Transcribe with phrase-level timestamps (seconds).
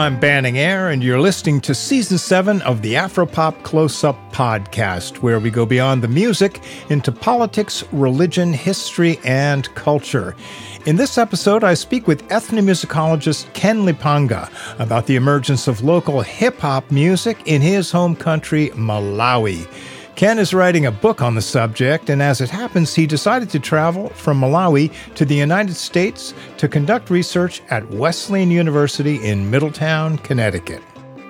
[0.00, 5.18] I'm Banning Eyre, and you're listening to Season 7 of the Afropop Close Up podcast,
[5.18, 10.34] where we go beyond the music into politics, religion, history, and culture.
[10.86, 14.50] In this episode, I speak with ethnomusicologist Ken Lipenga
[14.80, 19.68] about the emergence of local hip hop music in his home country, Malawi.
[20.20, 23.58] Ken is writing a book on the subject, and as it happens, he decided to
[23.58, 30.18] travel from Malawi to the United States to conduct research at Wesleyan University in Middletown,
[30.18, 30.82] Connecticut.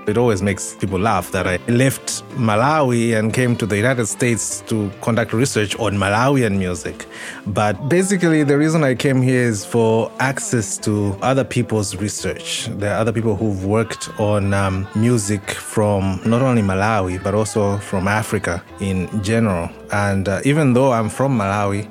[0.06, 4.62] It always makes people laugh that I left Malawi and came to the United States
[4.66, 7.06] to conduct research on Malawian music.
[7.46, 12.68] But basically, the reason I came here is for access to other people's research.
[12.72, 17.78] There are other people who've worked on um, music from not only Malawi, but also
[17.78, 19.68] from Africa in general.
[19.92, 21.88] And uh, even though I'm from Malawi,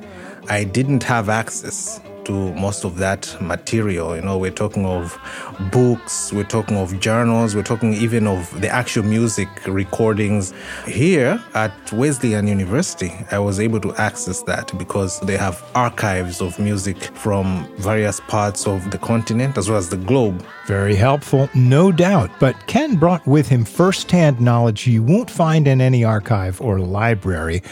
[0.50, 4.16] I didn't have access to most of that material.
[4.16, 5.18] You know, we're talking of
[5.72, 10.54] books, we're talking of journals, we're talking even of the actual music recordings.
[10.86, 16.60] Here at Wesleyan University, I was able to access that because they have archives of
[16.60, 20.46] music from various parts of the continent as well as the globe.
[20.68, 22.30] Very helpful, no doubt.
[22.40, 27.64] But Ken brought with him firsthand knowledge you won't find in any archive or library.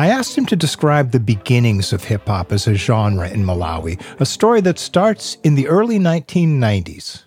[0.00, 4.00] I asked him to describe the beginnings of hip hop as a genre in Malawi,
[4.18, 7.20] a story that starts in the early 1990s.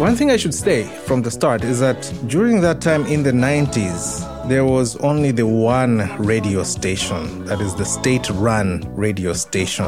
[0.00, 3.30] One thing I should say from the start is that during that time in the
[3.30, 9.86] 90s, there was only the one radio station, that is the state run radio station.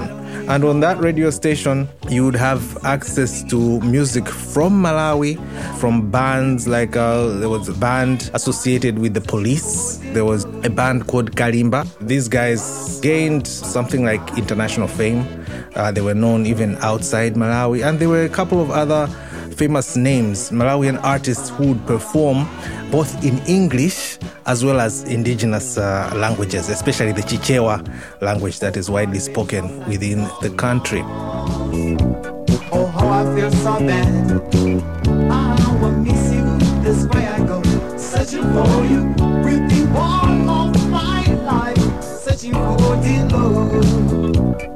[0.49, 5.37] And on that radio station, you would have access to music from Malawi,
[5.79, 10.71] from bands like uh, there was a band associated with the police, there was a
[10.71, 11.87] band called Kalimba.
[12.01, 15.27] These guys gained something like international fame.
[15.75, 19.09] Uh, they were known even outside Malawi, and there were a couple of other
[19.55, 22.49] famous names, Malawian artists who would perform
[22.91, 27.83] both in English as well as indigenous uh, languages, especially the Chichewa
[28.21, 31.03] language that is widely spoken within the country.
[32.73, 34.55] Oh, how I feel so bad.
[44.55, 44.74] You.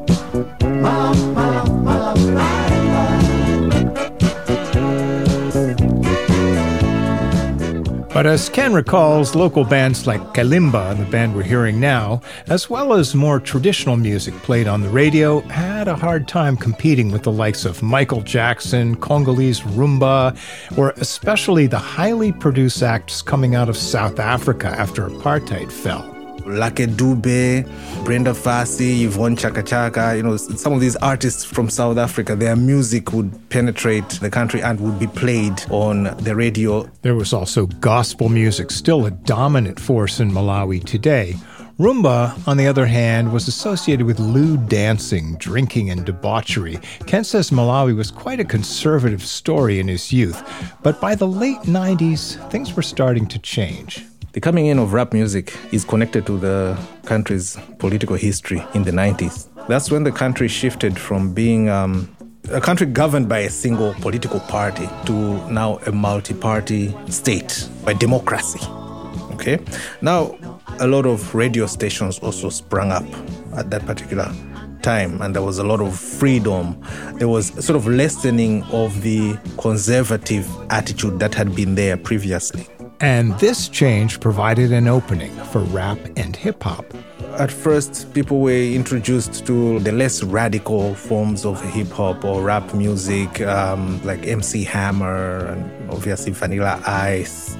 [8.19, 12.95] But as Ken recalls, local bands like Kalimba, the band we're hearing now, as well
[12.95, 17.31] as more traditional music played on the radio, had a hard time competing with the
[17.31, 20.37] likes of Michael Jackson, Congolese rumba,
[20.77, 26.18] or especially the highly produced acts coming out of South Africa after apartheid fell.
[26.49, 27.65] Lucky Dube,
[28.05, 32.57] Brenda Fassie, Yvonne Chaka Chaka, you know, some of these artists from South Africa, their
[32.57, 36.89] music would penetrate the country and would be played on the radio.
[37.03, 41.35] There was also gospel music, still a dominant force in Malawi today.
[41.79, 46.81] Rumba, on the other hand, was associated with lewd dancing, drinking, and debauchery.
[47.07, 50.43] Ken says Malawi was quite a conservative story in his youth,
[50.83, 54.05] but by the late 90s, things were starting to change.
[54.39, 58.93] The coming in of rap music is connected to the country's political history in the
[58.93, 59.49] 90s.
[59.67, 62.09] That's when the country shifted from being um,
[62.53, 65.13] a country governed by a single political party to
[65.51, 68.61] now a multi party state, by democracy.
[69.33, 69.59] Okay?
[70.03, 70.39] Now,
[70.79, 73.07] a lot of radio stations also sprung up
[73.57, 74.33] at that particular
[74.83, 76.81] time, and there was a lot of freedom.
[77.15, 82.69] There was sort of lessening of the conservative attitude that had been there previously.
[83.01, 86.85] And this change provided an opening for rap and hip hop.
[87.39, 92.75] At first, people were introduced to the less radical forms of hip hop or rap
[92.75, 97.57] music, um, like MC Hammer and obviously Vanilla Ice.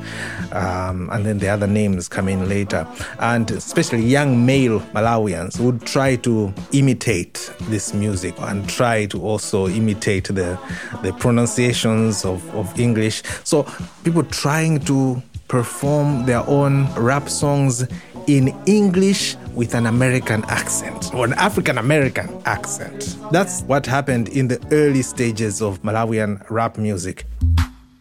[0.51, 2.89] Um, and then the other names come in later.
[3.21, 9.69] And especially young male Malawians would try to imitate this music and try to also
[9.69, 10.59] imitate the,
[11.03, 13.23] the pronunciations of, of English.
[13.45, 13.65] So
[14.03, 17.87] people trying to perform their own rap songs
[18.27, 23.17] in English with an American accent or an African American accent.
[23.33, 27.25] That's what happened in the early stages of Malawian rap music.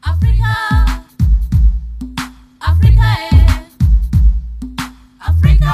[0.03, 1.05] Africa,
[2.61, 3.01] Africa,
[3.31, 3.63] eh?
[5.21, 5.73] Africa,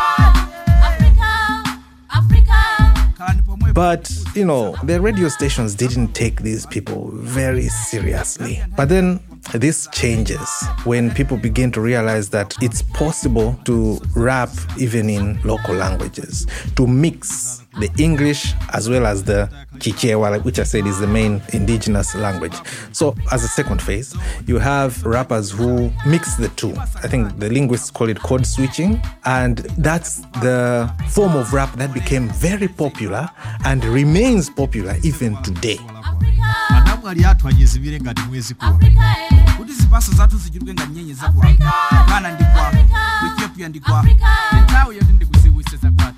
[2.13, 8.61] Africa, But, you know, the radio stations didn't take these people very seriously.
[8.77, 9.19] But then
[9.53, 10.49] this changes
[10.83, 14.49] when people begin to realize that it's possible to rap
[14.79, 20.63] even in local languages, to mix the English as well as the Chichewa, which I
[20.63, 22.55] said is the main indigenous language.
[22.91, 26.73] So, as a second phase, you have rappers who mix the two.
[26.77, 31.93] I think the linguists call it code switching, and that's the form of rap that
[31.93, 33.29] became very popular
[33.65, 35.79] and remains popular even today.
[39.57, 41.53] Kuti zipaso zathu zichuluke nga nyenyeza kwako
[42.07, 42.77] ghana ndi kwako
[43.27, 44.07] ethiopia ndi kwako
[44.63, 46.15] nthawi yoti ndikuziwisisa kwathu.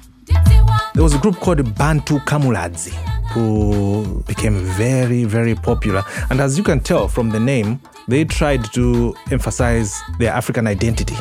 [0.93, 2.93] There was a group called Bantu Kamuladzi
[3.33, 6.03] who became very, very popular.
[6.29, 11.17] And as you can tell from the name, they tried to emphasize their African identity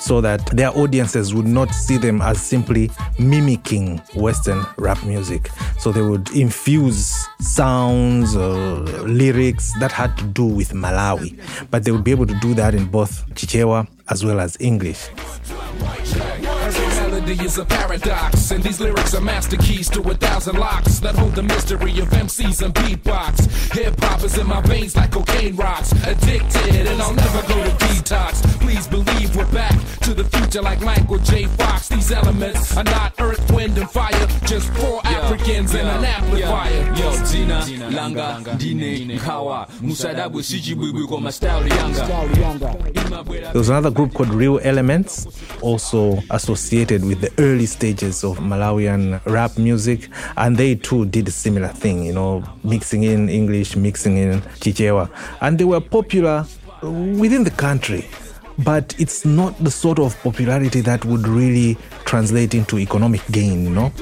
[0.00, 5.48] so that their audiences would not see them as simply mimicking Western rap music.
[5.78, 11.38] So they would infuse sounds or lyrics that had to do with Malawi,
[11.70, 15.08] but they would be able to do that in both Chichewa as well as English
[17.44, 21.34] is a paradox, and these lyrics are master keys to a thousand locks that hold
[21.34, 23.72] the mystery of MCs and beatbox.
[23.74, 25.92] Hip hop is in my veins like cocaine rocks.
[26.06, 28.63] Addicted, and I'll never go to detox.
[28.64, 31.44] Please believe we're back to the future like Michael J.
[31.46, 31.88] Fox.
[31.88, 36.04] These elements are not earth, wind, and fire, just four yo, Africans yo, and an
[36.04, 36.94] amplifier.
[36.94, 41.62] Yo, yo Zina, Langa, Dine, Kawa, Musadabu, Sijibwe, my style,
[43.28, 45.26] There was another group called Real Elements,
[45.62, 51.28] also associated with with the early stages of Malawian rap music, and they too did
[51.28, 55.08] a similar thing, you know, mixing in English, mixing in Chichewa,
[55.40, 56.44] and they were popular
[56.82, 58.04] within the country.
[58.58, 63.70] But it's not the sort of popularity that would really translate into economic gain, you
[63.70, 63.92] know.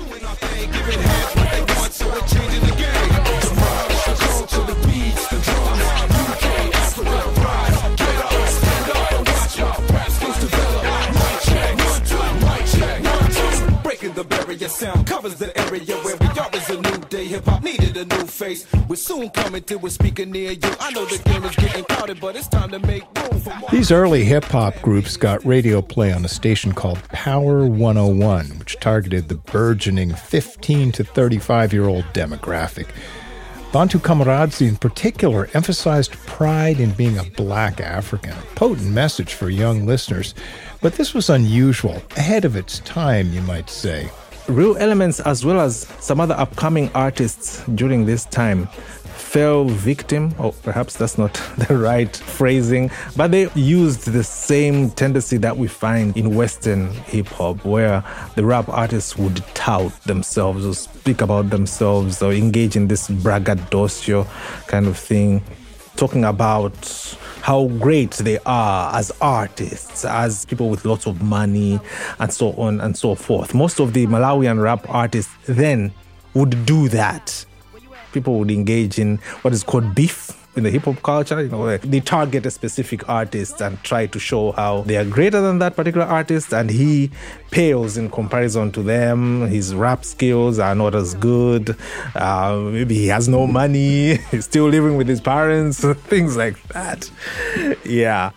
[14.82, 16.21] sound covers the area where
[18.02, 18.66] a new face.
[18.88, 20.70] We're soon coming to a speaker near you.
[20.80, 23.70] I know the game is getting crowded, but it's time to make room for more.
[23.70, 28.78] These early hip hop groups got radio play on a station called Power 101, which
[28.80, 32.88] targeted the burgeoning 15 to 35 year old demographic.
[33.72, 39.48] Bantu Kamaradzi, in particular, emphasized pride in being a black African, a potent message for
[39.48, 40.34] young listeners.
[40.82, 44.10] But this was unusual, ahead of its time, you might say.
[44.48, 50.52] Real Elements, as well as some other upcoming artists during this time, fell victim, or
[50.52, 56.16] perhaps that's not the right phrasing, but they used the same tendency that we find
[56.16, 58.04] in Western hip hop, where
[58.34, 64.26] the rap artists would tout themselves or speak about themselves or engage in this braggadocio
[64.66, 65.42] kind of thing,
[65.96, 71.80] talking about how great they are as artists, as people with lots of money,
[72.18, 73.54] and so on and so forth.
[73.54, 75.92] Most of the Malawian rap artists then
[76.34, 77.44] would do that.
[78.12, 81.76] People would engage in what is called beef in the hip hop culture, you know,
[81.78, 85.76] they target a specific artist and try to show how they are greater than that
[85.76, 87.10] particular artist, and he
[87.50, 89.46] pales in comparison to them.
[89.46, 91.76] His rap skills are not as good.
[92.14, 94.16] Uh, maybe he has no money.
[94.30, 95.80] He's still living with his parents.
[95.84, 97.10] Things like that.
[97.84, 98.32] Yeah.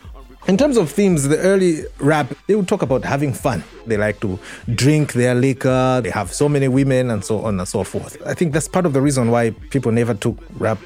[0.47, 3.63] In terms of themes, the early rap, they would talk about having fun.
[3.87, 4.37] They like to
[4.75, 8.21] drink their liquor, they have so many women, and so on and so forth.
[8.25, 10.77] I think that's part of the reason why people never took rap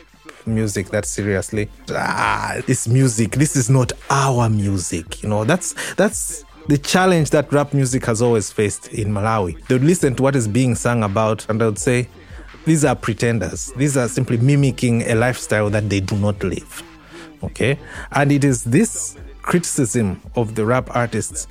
[0.53, 1.69] music that seriously.
[1.91, 5.23] Ah, this music, this is not our music.
[5.23, 9.65] You know, that's that's the challenge that rap music has always faced in Malawi.
[9.67, 12.07] They would listen to what is being sung about and they would say,
[12.65, 13.71] these are pretenders.
[13.75, 16.83] These are simply mimicking a lifestyle that they do not live.
[17.41, 17.79] Okay?
[18.11, 21.47] And it is this criticism of the rap artists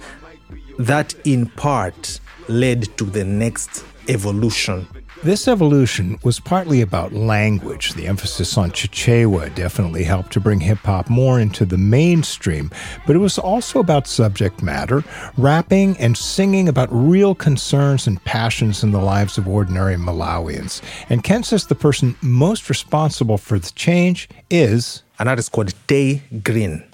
[0.79, 4.87] that in part led to the next evolution
[5.23, 7.95] this evolution was partly about language.
[7.95, 12.71] The emphasis on Chichewa definitely helped to bring hip hop more into the mainstream,
[13.07, 15.03] but it was also about subject matter,
[15.37, 20.83] rapping and singing about real concerns and passions in the lives of ordinary Malawians.
[21.09, 25.03] And Ken says the person most responsible for the change is.
[25.19, 26.85] An artist called Tay Grin.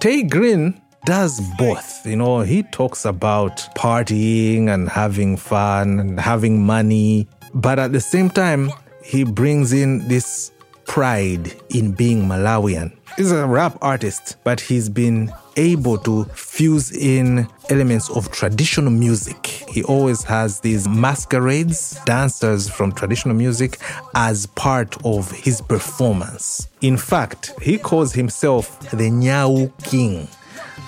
[0.00, 2.04] Tay Grin does both.
[2.04, 8.00] You know, he talks about partying and having fun and having money but at the
[8.00, 8.70] same time,
[9.02, 10.52] he brings in this
[10.86, 12.92] pride in being Malawian.
[13.16, 19.46] He's a rap artist, but he's been able to fuse in elements of traditional music.
[19.46, 23.78] He always has these masquerades, dancers from traditional music,
[24.14, 26.68] as part of his performance.
[26.80, 30.28] In fact, he calls himself the Nyau King.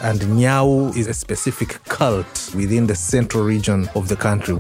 [0.03, 4.59] And Nyau is a specific cult within the central region of the country.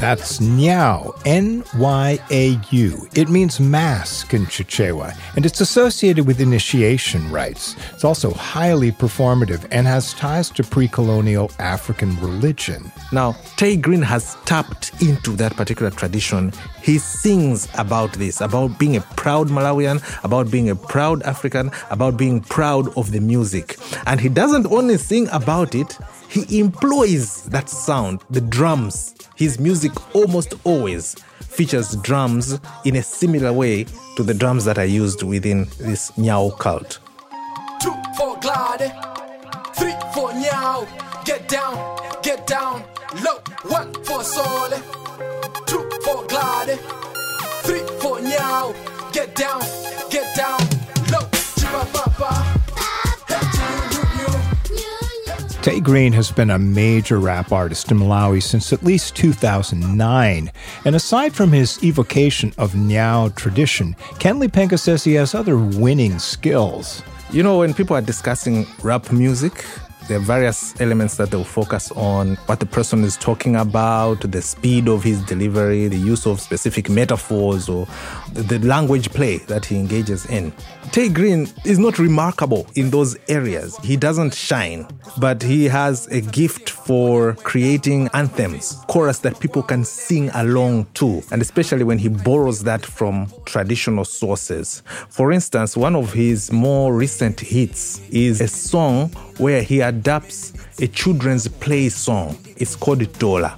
[0.00, 3.06] That's Nyau, N Y A U.
[3.14, 7.76] It means mask in Chichewa, and it's associated with initiation rites.
[7.92, 12.90] It's also highly performative and has ties to pre colonial African religion.
[13.12, 16.54] Now, Tay Grin has tapped into that particular tradition.
[16.82, 22.16] He sings about this, about being a proud Malawian, about being a proud African, about
[22.16, 23.76] being proud of the music.
[24.06, 25.98] And he doesn't only sing about it,
[26.30, 29.14] he employs that sound, the drums.
[29.34, 33.84] His music almost always features drums in a similar way
[34.16, 37.00] to the drums that are used within this Nyau cult.
[37.82, 38.92] Two for glide,
[39.74, 40.86] three for Nyau.
[41.24, 42.84] Get down, get down,
[43.24, 43.38] low.
[43.68, 44.70] One for soul,
[45.66, 46.78] two for glide,
[47.64, 48.74] three for Nyau.
[49.12, 49.60] Get down,
[50.10, 50.60] get down,
[55.62, 60.50] Tay Grin has been a major rap artist in Malawi since at least 2009.
[60.86, 66.18] And aside from his evocation of Nyau tradition, Ken Lipenga says he has other winning
[66.18, 67.02] skills.
[67.30, 69.66] You know, when people are discussing rap music,
[70.08, 74.42] there are various elements that they'll focus on what the person is talking about, the
[74.42, 77.86] speed of his delivery, the use of specific metaphors, or
[78.32, 80.52] the language play that he engages in.
[80.92, 83.76] Tay Grin is not remarkable in those areas.
[83.78, 84.88] He doesn't shine,
[85.18, 91.22] but he has a gift for creating anthems, chorus that people can sing along to,
[91.30, 94.82] and especially when he borrows that from traditional sources.
[95.08, 100.88] For instance, one of his more recent hits is a song where he adapts a
[100.88, 102.38] children's play song.
[102.56, 103.52] It's called Dola.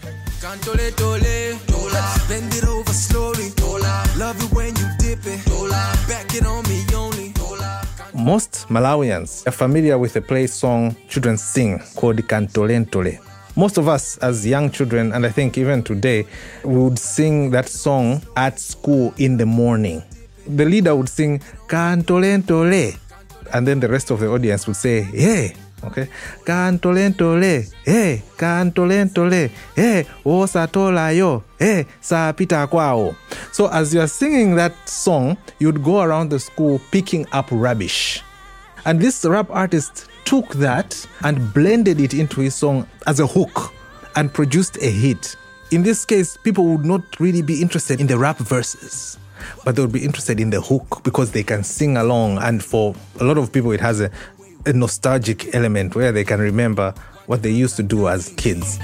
[2.29, 3.49] Bend it over slowly.
[4.19, 5.41] Love it when you dip it.
[6.09, 7.33] Back it on me only.
[8.15, 13.19] Most Malawians are familiar with a play song children sing called Kantolentole.
[13.55, 16.27] Most of us, as young children, and I think even today,
[16.65, 20.03] we would sing that song at school in the morning.
[20.49, 22.97] The leader would sing Kantolentole,
[23.53, 26.09] and then the rest of the audience would say, Hey, okay?
[26.47, 26.73] Hey
[27.87, 30.05] eh, eh,
[31.59, 33.15] eh, sapita kwao.
[33.53, 38.23] So as you are singing that song you'd go around the school picking up rubbish.
[38.85, 43.73] And this rap artist took that and blended it into his song as a hook
[44.17, 45.37] and produced a hit.
[45.71, 49.19] In this case people would not really be interested in the rap verses
[49.65, 52.39] but they would be interested in the hook because they can sing along.
[52.39, 54.11] And for a lot of people it has a,
[54.64, 56.95] a nostalgic element where they can remember
[57.26, 58.78] what they used to do as kids.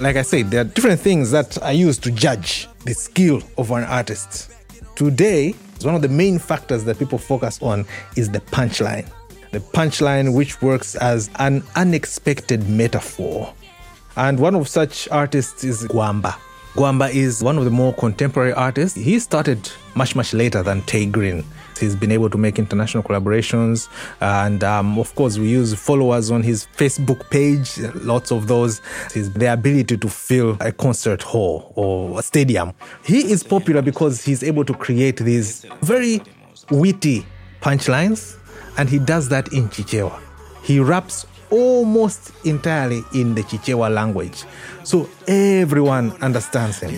[0.00, 3.70] Like I said, there are different things that are used to judge the skill of
[3.70, 4.52] an artist.
[4.96, 7.84] Today, one of the main factors that people focus on
[8.16, 9.08] is the punchline
[9.52, 13.54] the punchline, which works as an unexpected metaphor.
[14.16, 16.34] And one of such artists is Gwamba.
[16.74, 18.96] Gwamba is one of the more contemporary artists.
[18.96, 21.44] He started much, much later than Tay Grin.
[21.78, 23.88] He's been able to make international collaborations.
[24.20, 28.80] And um, of course, we use followers on his Facebook page, lots of those.
[29.12, 32.72] His, the ability to fill a concert hall or a stadium.
[33.04, 36.22] He is popular because he's able to create these very
[36.70, 37.26] witty
[37.60, 38.38] punchlines
[38.76, 40.20] and he does that in Chichewa.
[40.62, 44.44] He raps almost entirely in the Chichewa language.
[44.84, 46.90] So everyone understands him.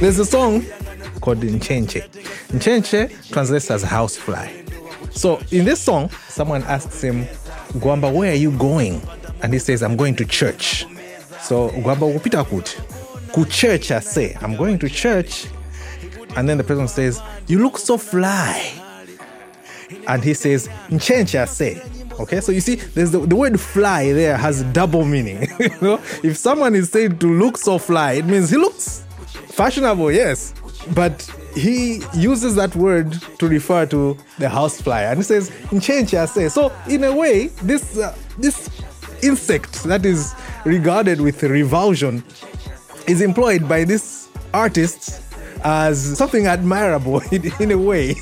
[0.00, 0.64] There's a song
[1.20, 2.08] called Nchenche.
[2.48, 4.65] Nchenche translates as housefly.
[5.16, 7.24] So in this song, someone asks him,
[7.80, 9.00] Gwamba, where are you going?
[9.42, 10.86] And he says, I'm going to church.
[11.40, 13.32] So Gwamba upita kuti.
[13.32, 15.46] Ku church I say, I'm going to church.
[16.36, 18.72] And then the person says, You look so fly.
[20.06, 21.82] And he says, Nchenche I say.
[22.20, 25.48] Okay, so you see, there's the, the word fly there has double meaning.
[25.60, 29.04] you know, if someone is saying to look so fly, it means he looks
[29.48, 30.54] fashionable, yes.
[30.94, 35.50] but he uses that word to refer to the housefly, and he says
[36.26, 36.48] say.
[36.48, 38.70] So in a way, this uh, this
[39.22, 40.34] insect that is
[40.64, 42.22] regarded with revulsion
[43.06, 45.22] is employed by these artists
[45.64, 48.10] as something admirable in, in a way.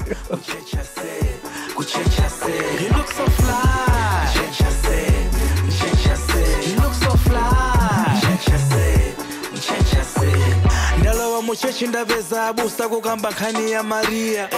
[12.48, 14.48] abusa kukamba nkhani ya mariya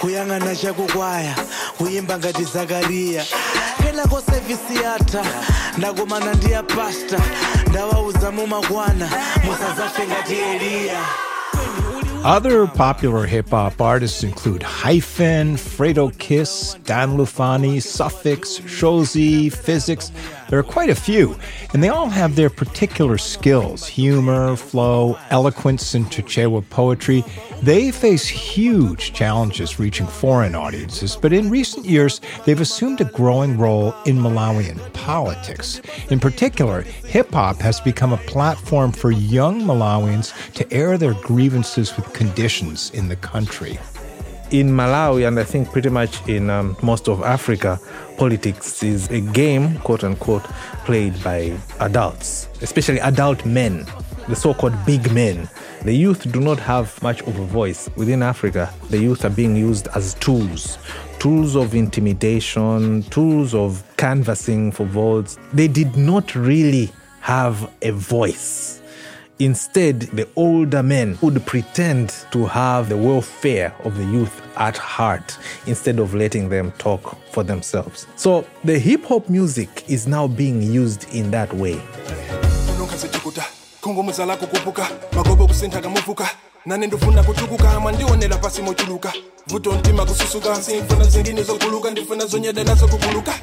[0.00, 1.34] kuyang'ana chakukwaya
[1.78, 3.24] kuyimba ngati zakariya
[3.82, 5.24] kenako sevisi yatha
[5.78, 7.18] ndakumana ndi ya pasta
[8.32, 9.08] mumakwana
[9.44, 11.00] musazafe ngati eliya.
[12.24, 20.10] Other popular hip hop artists include Hyphen, Fredo Kiss, Dan Lufani, Suffix, Shozi, Physics.
[20.48, 21.36] There are quite a few,
[21.72, 27.24] and they all have their particular skills humor, flow, eloquence, and Chichewa poetry.
[27.62, 33.58] They face huge challenges reaching foreign audiences, but in recent years, they've assumed a growing
[33.58, 35.80] role in Malawian politics.
[36.10, 41.96] In particular, hip hop has become a platform for young Malawians to air their grievances
[41.96, 43.78] with conditions in the country.
[44.52, 47.80] In Malawi, and I think pretty much in um, most of Africa,
[48.16, 50.44] politics is a game, quote unquote,
[50.84, 53.84] played by adults, especially adult men,
[54.28, 55.48] the so called big men.
[55.82, 57.90] The youth do not have much of a voice.
[57.96, 60.78] Within Africa, the youth are being used as tools
[61.18, 65.38] tools of intimidation, tools of canvassing for votes.
[65.52, 68.75] They did not really have a voice.
[69.38, 75.36] Instead, the older men would pretend to have the welfare of the youth at heart
[75.66, 78.06] instead of letting them talk for themselves.
[78.16, 81.78] So the hip hop music is now being used in that way.
[86.66, 89.12] nane ndifuna kutukuka mwandionera pasi mochuluka
[89.46, 93.34] vuto mtima kususuka simfuna zingine zokuluka ndifuna zokukuluka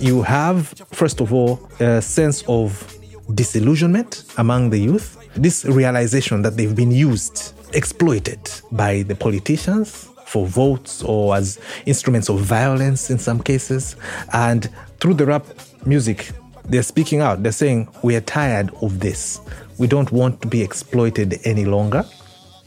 [0.00, 0.62] you have
[0.92, 2.97] first of all a sense of
[3.34, 8.40] disillusionment among the youth, this realization that they've been used, exploited
[8.72, 13.96] by the politicians for votes or as instruments of violence in some cases.
[14.32, 14.68] And
[15.00, 15.46] through the rap
[15.86, 16.30] music,
[16.64, 17.42] they're speaking out.
[17.42, 19.40] They're saying, We are tired of this.
[19.78, 22.04] We don't want to be exploited any longer.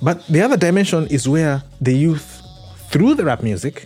[0.01, 2.41] But the other dimension is where the youth,
[2.89, 3.85] through the rap music,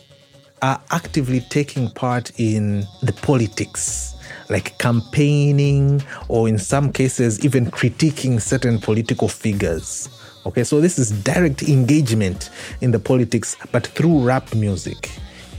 [0.62, 4.15] are actively taking part in the politics
[4.50, 10.10] like campaigning or in some cases even critiquing certain political figures.
[10.46, 15.10] Okay, so this is direct engagement in the politics, but through rap music.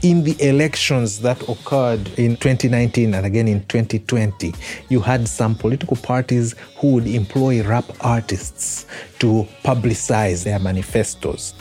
[0.03, 4.53] In the elections that occurred in 2019 and again in 2020,
[4.89, 8.85] you had some political parties who would employ rap artists
[9.19, 11.53] to publicize their manifestos.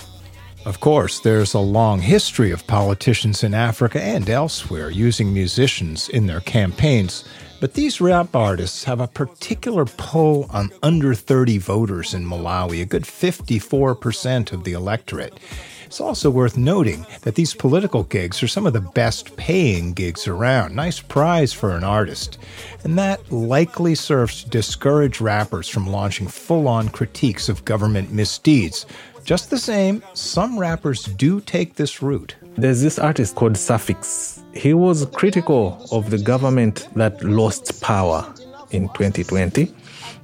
[0.66, 6.26] Of course, there's a long history of politicians in Africa and elsewhere using musicians in
[6.26, 7.24] their campaigns,
[7.60, 12.84] but these rap artists have a particular pull on under 30 voters in Malawi, a
[12.84, 15.38] good 54% of the electorate.
[15.84, 20.26] It's also worth noting that these political gigs are some of the best paying gigs
[20.26, 20.74] around.
[20.74, 22.38] Nice prize for an artist.
[22.82, 28.84] And that likely serves to discourage rappers from launching full on critiques of government misdeeds,
[29.26, 32.36] just the same, some rappers do take this route.
[32.54, 34.44] There's this artist called Suffix.
[34.54, 38.32] He was critical of the government that lost power
[38.70, 39.74] in 2020,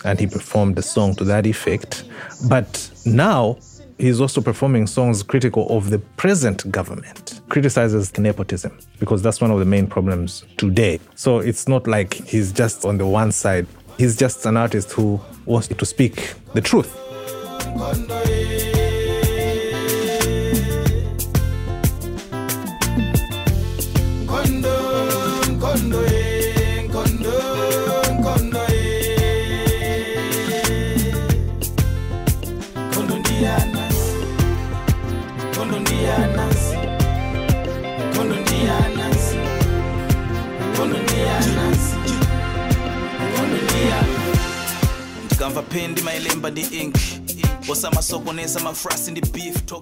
[0.04, 2.04] and he performed a song to that effect.
[2.48, 3.58] But now,
[3.98, 9.58] he's also performing songs critical of the present government, criticizes nepotism, because that's one of
[9.58, 11.00] the main problems today.
[11.16, 13.66] So it's not like he's just on the one side,
[13.98, 16.96] he's just an artist who wants to speak the truth.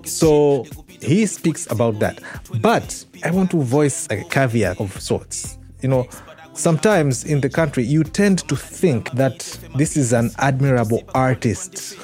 [0.06, 0.64] So
[1.00, 2.20] he speaks about that.
[2.60, 5.58] But I want to voice a caveat of sorts.
[5.82, 6.08] You know,
[6.52, 11.94] sometimes in the country, you tend to think that this is an admirable artist,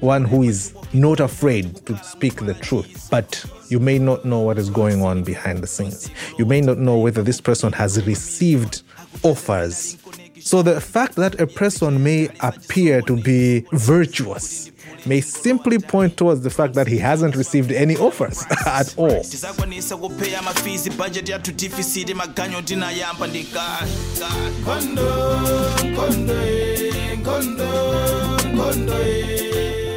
[0.00, 3.08] one who is not afraid to speak the truth.
[3.10, 6.10] But you may not know what is going on behind the scenes.
[6.38, 8.82] You may not know whether this person has received
[9.22, 9.98] offers
[10.46, 14.70] so the fact that a person may appear to be virtuous
[15.04, 19.24] may simply point towards the fact that he hasn't received any offers at all.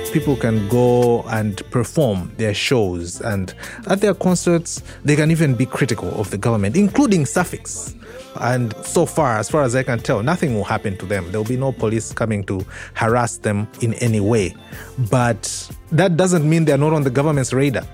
[0.10, 3.22] People can go and perform their shows.
[3.22, 3.54] And
[3.88, 7.95] at their concerts they can even be critical of the government including suffix
[8.41, 11.32] and so far as far as i can tell nothing will happen to them.
[11.32, 14.56] There will be no police coming to harass them in any way.
[15.10, 17.86] But that doesn't mean they're not on the government's radar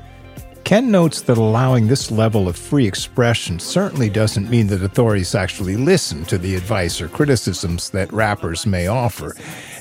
[0.65, 5.77] Ken notes that allowing this level of free expression certainly doesn't mean that authorities actually
[5.77, 9.35] listen to the advice or criticisms that rappers may offer.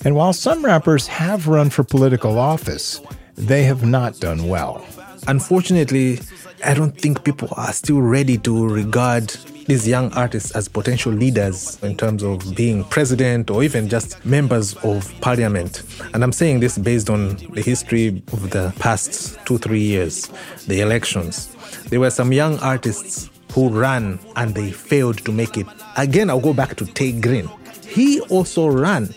[0.04, 3.00] And while some rappers have run for political office,
[3.34, 4.86] they have not done well.
[5.26, 6.20] unfortunately,
[6.66, 9.28] I don't think people are still ready to regard
[9.66, 14.74] these young artists as potential leaders in terms of being president or even just members
[14.76, 15.82] of parliament.
[16.14, 20.30] And I'm saying this based on the history of the past two, three years,
[20.66, 21.54] the elections.
[21.90, 25.66] There were some young artists who ran and they failed to make it.
[25.98, 27.48] Again, I'll go back to Tay Grin.
[27.86, 29.14] He also ran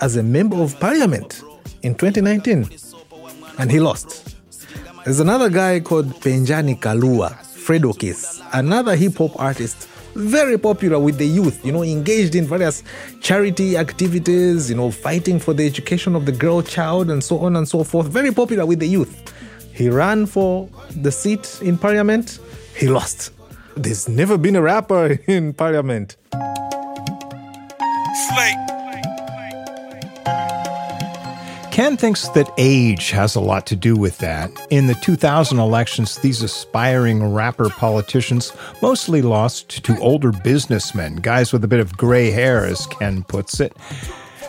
[0.00, 1.42] as a member of parliament
[1.82, 2.68] in 2019
[3.58, 4.37] and he lost.
[5.08, 11.16] There's another guy called Penjani Kalua, Fredo Kiss, another hip hop artist, very popular with
[11.16, 12.82] the youth, you know, engaged in various
[13.22, 17.56] charity activities, you know, fighting for the education of the girl child and so on
[17.56, 18.08] and so forth.
[18.08, 19.32] Very popular with the youth.
[19.72, 22.38] He ran for the seat in parliament,
[22.76, 23.32] he lost.
[23.78, 26.16] There's never been a rapper in parliament.
[31.78, 34.50] Ken thinks that age has a lot to do with that.
[34.68, 41.62] In the 2000 elections, these aspiring rapper politicians mostly lost to older businessmen, guys with
[41.62, 43.76] a bit of gray hair, as Ken puts it.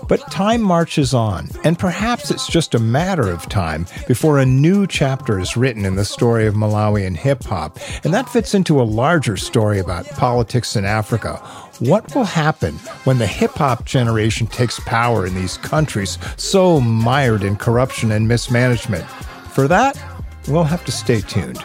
[0.08, 4.88] But time marches on, and perhaps it's just a matter of time before a new
[4.88, 7.78] chapter is written in the story of Malawian hip hop.
[8.04, 11.36] And that fits into a larger story about politics in Africa.
[11.80, 17.44] What will happen when the hip hop generation takes power in these countries so mired
[17.44, 19.06] in corruption and mismanagement?
[19.52, 20.02] For that,
[20.48, 21.64] we'll have to stay tuned.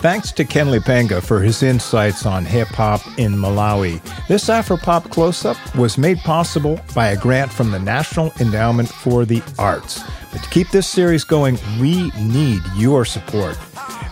[0.00, 4.00] Thanks to Ken Lipenga for his insights on hip hop in Malawi.
[4.28, 9.26] This Afropop close up was made possible by a grant from the National Endowment for
[9.26, 10.02] the Arts.
[10.32, 13.56] But to keep this series going, we need your support.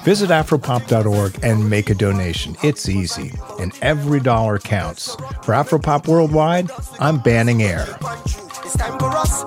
[0.04, 2.54] Visit Afropop.org and make a donation.
[2.62, 5.14] It's easy, and every dollar counts.
[5.42, 6.70] For Afropop Worldwide,
[7.00, 7.96] I'm Banning Eyre.
[8.62, 9.42] It's time for us